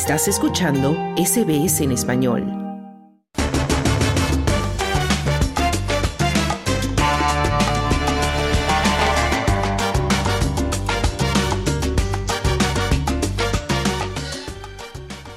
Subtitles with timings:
[0.00, 2.46] Estás escuchando SBS en español.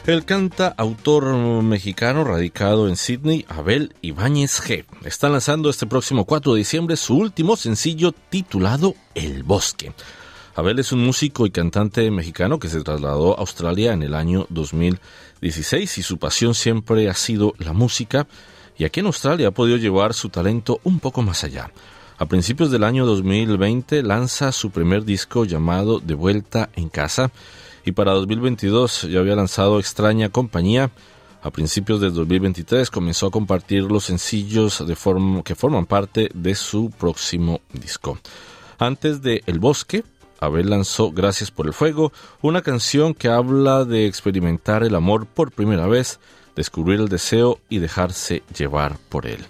[0.05, 1.33] El canta autor
[1.63, 4.85] mexicano radicado en Sydney, Abel Ibáñez G.
[5.03, 9.91] Está lanzando este próximo 4 de diciembre su último sencillo titulado El Bosque.
[10.53, 14.47] Abel es un músico y cantante mexicano que se trasladó a Australia en el año
[14.49, 18.27] 2016 y su pasión siempre ha sido la música
[18.77, 21.71] y aquí en Australia ha podido llevar su talento un poco más allá.
[22.17, 27.31] A principios del año 2020 lanza su primer disco llamado De vuelta en casa
[27.85, 30.91] y para 2022 ya había lanzado Extraña Compañía.
[31.43, 34.97] A principios del 2023 comenzó a compartir los sencillos de
[35.43, 38.19] que forman parte de su próximo disco.
[38.77, 40.03] Antes de El Bosque,
[40.41, 45.51] Abel lanzó Gracias por el Fuego, una canción que habla de experimentar el amor por
[45.51, 46.19] primera vez,
[46.55, 49.45] descubrir el deseo y dejarse llevar por él.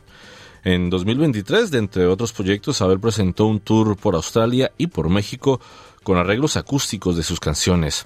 [0.64, 5.62] En 2023, de entre otros proyectos, Abel presentó un tour por Australia y por México
[6.04, 8.06] con arreglos acústicos de sus canciones.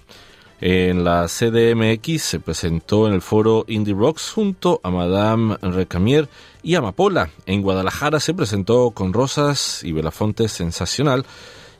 [0.61, 6.29] En la CDMX se presentó en el foro Indie Rocks junto a Madame Recamier
[6.63, 7.29] y Amapola.
[7.45, 11.25] En Guadalajara se presentó con Rosas y Belafonte Sensacional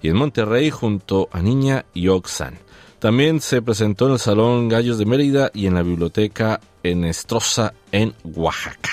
[0.05, 2.59] y en Monterrey junto a Niña y Oxan.
[2.99, 8.13] También se presentó en el Salón Gallos de Mérida y en la Biblioteca Enestrosa en
[8.23, 8.91] Oaxaca.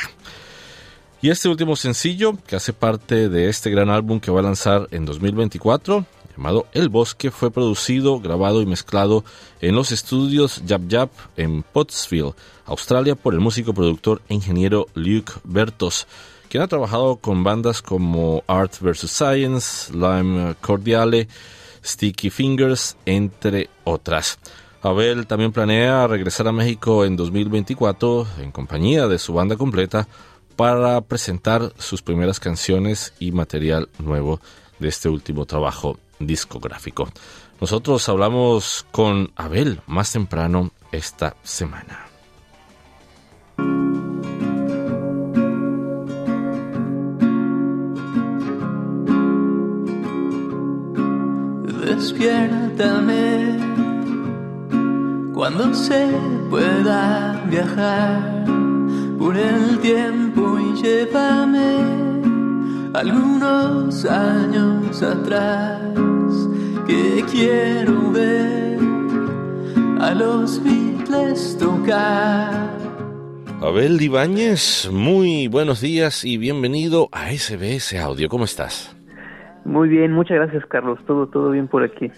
[1.21, 4.89] Y este último sencillo, que hace parte de este gran álbum que va a lanzar
[4.91, 9.23] en 2024, llamado El Bosque, fue producido, grabado y mezclado
[9.61, 12.33] en los estudios Yap Yap en Pottsville,
[12.65, 16.07] Australia, por el músico, productor e ingeniero Luke Bertos
[16.53, 19.11] quien ha trabajado con bandas como Art vs.
[19.11, 21.27] Science, Lime Cordiale,
[21.83, 24.39] Sticky Fingers, entre otras.
[24.83, 30.07] Abel también planea regresar a México en 2024 en compañía de su banda completa
[30.55, 34.39] para presentar sus primeras canciones y material nuevo
[34.79, 37.09] de este último trabajo discográfico.
[37.63, 42.12] Nosotros hablamos con Abel más temprano esta semana.
[52.23, 53.59] Despiértame
[55.35, 56.09] cuando se
[56.49, 58.45] pueda viajar
[59.19, 61.79] por el tiempo y llévame
[62.95, 65.81] algunos años atrás
[66.87, 68.79] que quiero ver
[70.01, 72.71] a los Beatles tocar.
[73.61, 78.29] Abel Ibáñez, muy buenos días y bienvenido a SBS Audio.
[78.29, 78.95] ¿Cómo estás?
[79.65, 82.11] Muy bien, muchas gracias Carlos, todo, todo bien por aquí.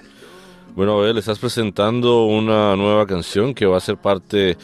[0.75, 4.57] Bueno, a ver, estás presentando una nueva canción que va a ser parte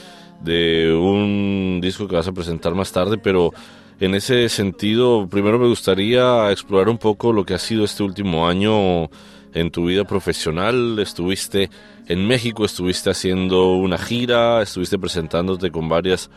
[0.42, 3.52] de un disco que vas a presentar más tarde, pero
[4.00, 8.48] en ese sentido, primero me gustaría explorar un poco lo que ha sido este último
[8.48, 9.10] año
[9.52, 10.98] en tu vida profesional.
[10.98, 11.68] Estuviste
[12.08, 16.30] en México, estuviste haciendo una gira, estuviste presentándote con varias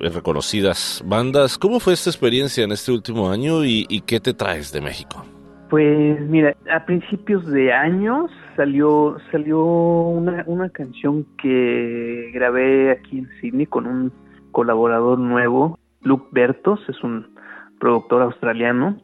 [0.00, 1.58] eh, reconocidas bandas.
[1.58, 5.35] ¿Cómo fue esta experiencia en este último año y, y qué te traes de México?
[5.68, 13.28] Pues mira, a principios de años salió salió una, una canción que grabé aquí en
[13.40, 14.12] Sydney con un
[14.52, 17.34] colaborador nuevo, Luke Bertos, es un
[17.80, 18.96] productor australiano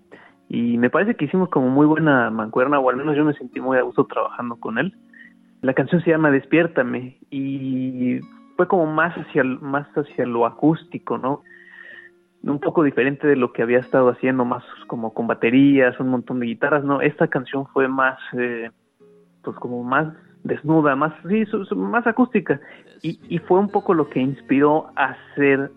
[0.49, 3.61] y me parece que hicimos como muy buena mancuerna o al menos yo me sentí
[3.61, 4.95] muy a gusto trabajando con él.
[5.63, 8.21] La canción se llama Despiértame y
[8.57, 11.43] fue como más hacia más hacia lo acústico, ¿no?
[12.43, 16.41] Un poco diferente de lo que había estado haciendo, más como con baterías, un montón
[16.41, 17.01] de guitarras, ¿no?
[17.01, 18.71] Esta canción fue más, eh,
[19.43, 21.45] pues como más desnuda, más, sí,
[21.77, 22.61] más acústica.
[23.01, 25.71] Y, y fue un poco lo que inspiró a hacer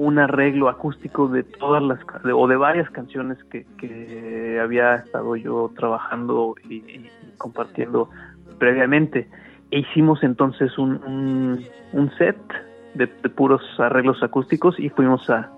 [0.00, 1.98] un arreglo acústico de todas las,
[2.34, 6.82] o de varias canciones que, que había estado yo trabajando y,
[7.36, 8.08] compartiendo
[8.58, 9.28] previamente.
[9.70, 11.62] E hicimos entonces un,
[11.92, 12.38] un, set
[12.94, 15.50] de puros arreglos acústicos y fuimos a,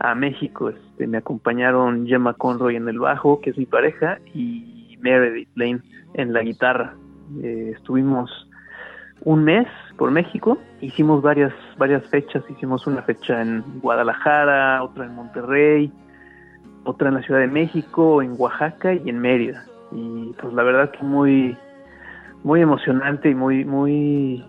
[0.00, 0.70] a México.
[0.70, 5.80] Este, me acompañaron Gemma Conroy en el bajo, que es mi pareja, y Meredith Lane
[6.14, 6.94] en la guitarra.
[7.42, 8.30] Eh, estuvimos
[9.22, 9.66] un mes
[9.96, 15.92] por México, hicimos varias, varias fechas, hicimos una fecha en Guadalajara, otra en Monterrey,
[16.84, 19.64] otra en la Ciudad de México, en Oaxaca y en Mérida.
[19.92, 21.56] Y pues la verdad que muy,
[22.44, 24.44] muy emocionante y muy, muy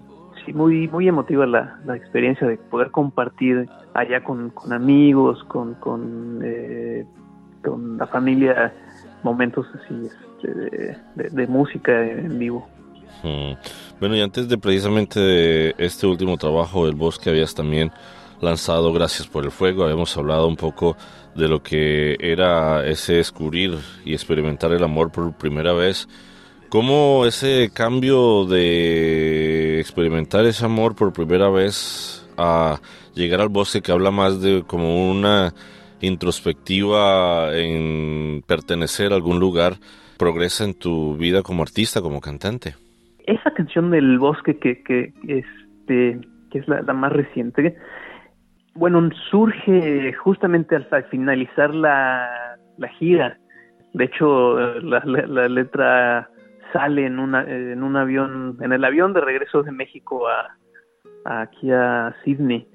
[0.54, 7.06] muy, muy emotiva la, la experiencia de poder compartir allá con, amigos, con, con, eh,
[7.64, 8.74] con la familia,
[9.24, 12.68] momentos así este, de, música en vivo.
[13.24, 13.54] Mm.
[14.00, 17.92] Bueno, y antes de precisamente de este último trabajo, El Bosque, habías también
[18.40, 19.84] lanzado Gracias por el Fuego.
[19.84, 20.96] Habíamos hablado un poco
[21.36, 26.08] de lo que era ese descubrir y experimentar el amor por primera vez.
[26.70, 32.80] ¿Cómo ese cambio de experimentar ese amor por primera vez a
[33.14, 35.54] llegar al bosque que habla más de como una
[36.02, 39.74] introspectiva en pertenecer a algún lugar
[40.18, 42.76] progresa en tu vida como artista, como cantante?
[43.26, 46.20] Esa canción del bosque que, que, este,
[46.52, 47.78] que es la, más reciente,
[48.74, 53.38] bueno, surge justamente al, finalizar la, la, gira.
[53.94, 56.30] De hecho, la, la, letra
[56.74, 60.56] sale en, una, en un avión, en el avión de regreso de México a,
[61.26, 62.68] aquí a Sydney.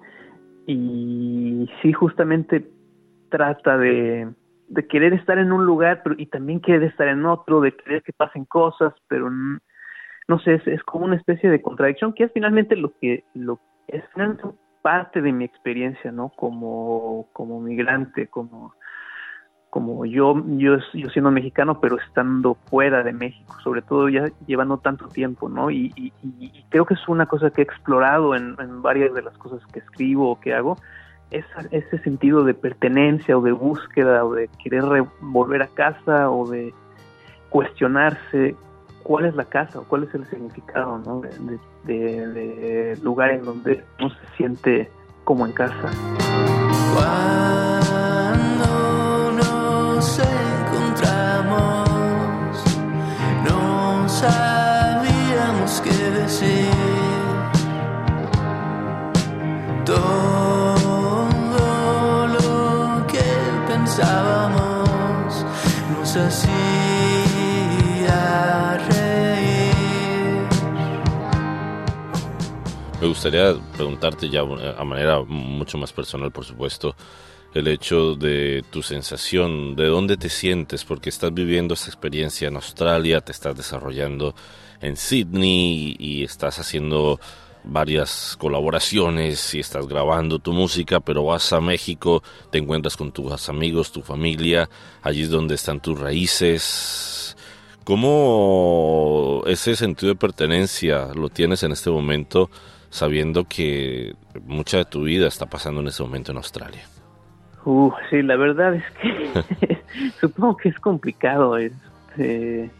[0.66, 2.68] Y sí, justamente
[3.30, 4.28] trata de,
[4.68, 8.02] de querer estar en un lugar pero, y también querer estar en otro, de querer
[8.02, 12.32] que pasen cosas, pero no sé, es, es como una especie de contradicción que es
[12.32, 14.04] finalmente lo que lo es
[14.82, 16.30] parte de mi experiencia, ¿no?
[16.30, 18.74] Como como migrante, como
[19.72, 24.76] como yo yo yo siendo mexicano, pero estando fuera de México, sobre todo ya llevando
[24.76, 25.70] tanto tiempo, ¿no?
[25.70, 29.22] Y, y, y creo que es una cosa que he explorado en, en varias de
[29.22, 30.76] las cosas que escribo o que hago,
[31.30, 34.84] ese sentido de pertenencia o de búsqueda o de querer
[35.22, 36.74] volver a casa o de
[37.48, 38.54] cuestionarse
[39.02, 41.22] cuál es la casa o cuál es el significado ¿no?
[41.22, 44.90] de, de, lugar en donde uno se siente
[45.24, 45.90] como en casa.
[46.94, 48.11] Cuando
[73.00, 76.94] Me gustaría preguntarte ya a manera mucho más personal, por supuesto,
[77.54, 82.56] el hecho de tu sensación, de dónde te sientes, porque estás viviendo esta experiencia en
[82.56, 84.34] Australia, te estás desarrollando
[84.82, 87.20] en Sydney y estás haciendo
[87.64, 93.48] varias colaboraciones y estás grabando tu música, pero vas a México, te encuentras con tus
[93.48, 94.68] amigos, tu familia,
[95.02, 97.36] allí es donde están tus raíces.
[97.84, 102.50] ¿Cómo ese sentido de pertenencia lo tienes en este momento?
[102.92, 104.12] sabiendo que
[104.44, 106.82] mucha de tu vida está pasando en ese momento en Australia?
[107.64, 109.78] Uh, sí, la verdad es que
[110.20, 111.56] supongo que es complicado.
[111.56, 111.72] Es,
[112.10, 112.70] este,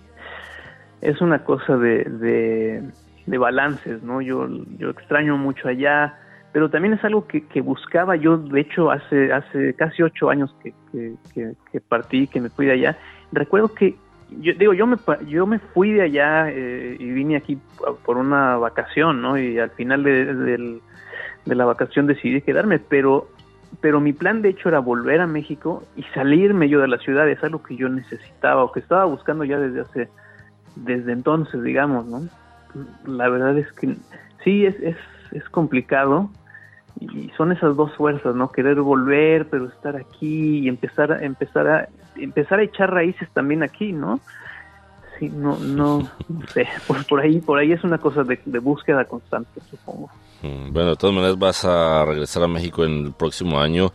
[1.00, 2.82] es una cosa de,
[3.26, 4.20] balances, ¿no?
[4.20, 4.48] Yo,
[4.78, 6.18] yo extraño mucho allá,
[6.52, 8.16] pero también es algo que, que buscaba.
[8.16, 10.74] Yo, de hecho, hace, hace casi ocho años que,
[11.34, 12.98] que, que partí, que me fui de allá.
[13.32, 13.96] Recuerdo que
[14.40, 14.96] yo digo, yo me,
[15.26, 17.58] yo me fui de allá eh, y vine aquí
[18.04, 19.38] por una vacación, ¿no?
[19.38, 20.80] Y al final de,
[21.44, 23.28] la vacación decidí quedarme, pero,
[23.80, 27.28] pero mi plan de hecho era volver a México y salirme yo de la ciudad,
[27.28, 30.08] es algo que yo necesitaba o que estaba buscando ya desde hace,
[30.76, 32.20] desde entonces, digamos, ¿no?
[33.06, 33.96] La verdad es que
[34.44, 34.96] sí, es, es,
[35.32, 36.30] es complicado,
[37.00, 38.50] y son esas dos fuerzas, ¿no?
[38.52, 43.62] Querer volver, pero estar aquí y empezar a empezar a empezar a echar raíces también
[43.62, 44.20] aquí, ¿no?
[45.18, 46.08] Sí, no, no,
[46.52, 46.66] sé,
[47.08, 50.10] por, ahí, por ahí es una cosa de, búsqueda constante, supongo.
[50.42, 53.92] Mm, bueno, de todas maneras vas a regresar a México en el próximo año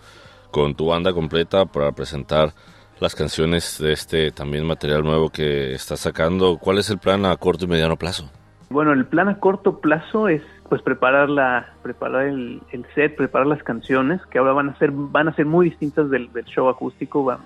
[0.52, 2.54] con tu banda completa para presentar
[3.00, 6.58] las canciones de este también material nuevo que estás sacando.
[6.58, 8.30] ¿Cuál es el plan a corto y mediano plazo?
[8.70, 12.62] Bueno, el plan a corto plazo es pues preparar la, preparar el,
[12.94, 16.30] set, preparar las canciones que ahora van a ser van a ser muy distintas del,
[16.46, 17.38] show acústico.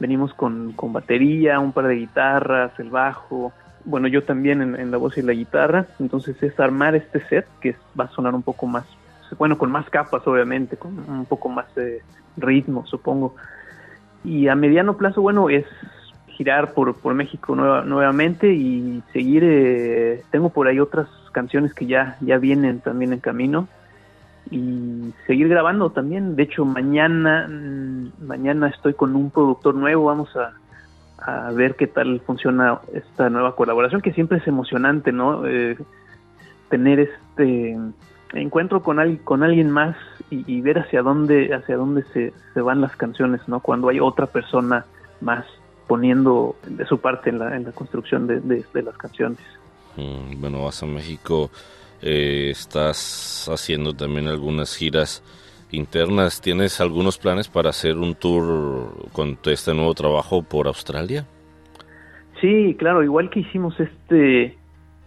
[0.00, 3.52] venimos con, con, batería, un par de guitarras, el bajo.
[3.84, 5.86] Bueno, yo también en, la voz y la guitarra.
[6.00, 8.84] Entonces es armar este set que va a sonar un poco más,
[9.38, 12.02] bueno, con más capas obviamente, con un poco más de
[12.36, 13.36] ritmo, supongo.
[14.24, 15.64] Y a mediano plazo, bueno, es
[16.40, 19.42] girar por, por México nuevamente y seguir.
[19.44, 23.68] Eh, tengo por ahí otras canciones que ya, ya vienen también en camino
[24.50, 26.36] y seguir grabando también.
[26.36, 30.06] De hecho, mañana, mm, mañana estoy con un productor nuevo.
[30.06, 30.54] Vamos a,
[31.18, 35.46] a ver qué tal funciona esta nueva colaboración, que siempre es emocionante, ¿no?
[35.46, 35.76] Eh,
[36.70, 37.76] tener este
[38.32, 39.94] encuentro con, alguien con alguien más
[40.30, 43.60] y, ver hacia dónde hacia dónde se, se van las canciones, ¿no?
[43.60, 44.86] Cuando hay otra persona
[45.20, 45.44] más
[45.90, 49.40] poniendo de su parte en la, en la construcción de, de, las canciones.
[49.96, 51.50] Mm, bueno, vas a México,
[52.00, 55.20] eh, estás haciendo también algunas giras
[55.72, 56.40] internas.
[56.40, 61.26] ¿Tienes algunos planes para hacer un tour con este nuevo trabajo por Australia?
[62.40, 64.56] Sí, claro, igual que hicimos este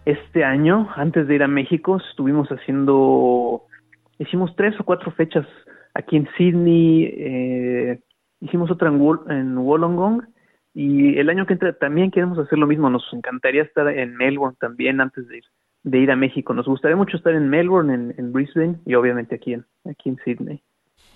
[0.04, 3.62] este año, antes de ir a México, estuvimos haciendo,
[4.18, 5.46] hicimos tres o cuatro fechas
[5.94, 8.00] aquí en Sydney, eh,
[8.42, 9.00] hicimos otra en,
[9.30, 10.33] en Wollongong
[10.74, 12.90] y el año que entra también queremos hacer lo mismo.
[12.90, 15.44] Nos encantaría estar en Melbourne también antes de ir,
[15.84, 16.52] de ir a México.
[16.52, 20.18] Nos gustaría mucho estar en Melbourne, en, en Brisbane y obviamente aquí en, aquí en
[20.24, 20.62] Sydney.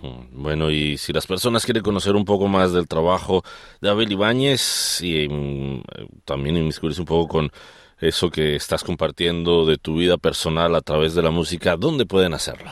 [0.00, 3.43] Mm, bueno, y si las personas quieren conocer un poco más del trabajo
[3.81, 5.83] de Abel Ibáñez y mm,
[6.25, 7.50] también inmiscuirse un poco con
[7.99, 12.33] eso que estás compartiendo de tu vida personal a través de la música, ¿dónde pueden
[12.33, 12.71] hacerlo?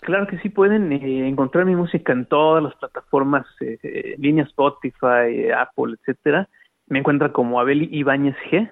[0.00, 4.44] Claro que sí, pueden eh, encontrar mi música en todas las plataformas, eh, eh línea
[4.44, 6.48] Spotify, eh, Apple, etcétera.
[6.86, 8.70] Me encuentran como Abel Ibáñez G.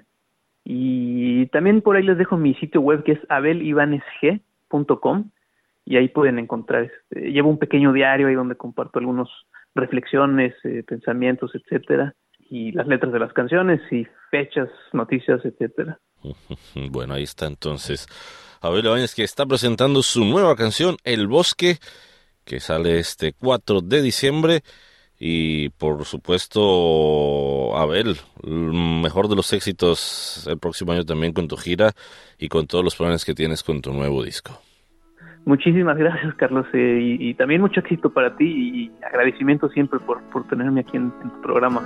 [0.65, 5.31] Y también por ahí les dejo mi sitio web que es abelibanezg.com
[5.85, 9.29] y ahí pueden encontrar, este, llevo un pequeño diario ahí donde comparto algunas
[9.77, 10.55] reflexiones,
[10.89, 12.15] pensamientos, etcétera,
[12.51, 15.99] y las letras de las canciones y fechas, noticias, etcétera.
[16.91, 18.09] Bueno, ahí está entonces
[18.61, 21.79] Abel Ibáñez que está presentando su nueva canción El Bosque
[22.45, 24.63] que sale este 4 de diciembre
[25.19, 31.93] y por supuesto Abel, mejor de los éxitos el próximo año también con tu gira
[32.39, 34.61] y con todos los planes que tienes con tu nuevo disco.
[35.47, 40.47] Muchísimas gracias, Carlos, eh, y, también mucho éxito para ti y agradecimiento siempre por, por
[40.49, 41.83] tenerme aquí en tu programa.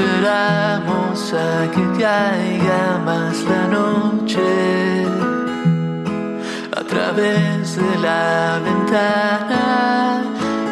[0.00, 5.04] Esperamos a que caiga más la noche
[6.74, 10.22] a través de la ventana.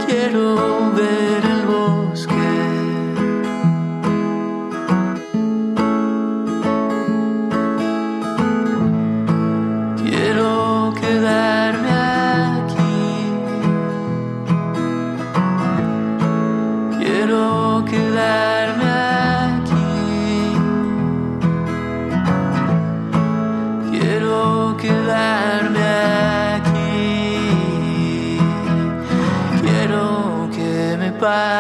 [0.07, 0.47] Quiero
[0.97, 2.55] ver el bosque.
[10.03, 11.93] Quiero quedarme
[12.63, 12.97] aquí.
[16.99, 18.48] Quiero quedarme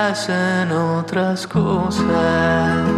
[0.09, 2.98] pasen otras cosas.